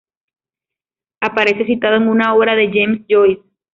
Aparece 1.19 1.63
citado 1.63 1.97
en 1.97 2.07
una 2.07 2.33
obra 2.33 2.55
de 2.55 2.71
James 2.73 3.01
Joyce. 3.07 3.43